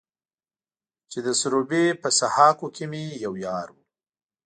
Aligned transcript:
چې 1.11 1.19
د 1.25 1.27
سروبي 1.41 1.85
په 2.01 2.09
سهاکو 2.19 2.67
کې 2.75 2.85
مې 2.91 3.03
يو 3.25 3.33
يار 3.45 3.67
و. 3.75 3.77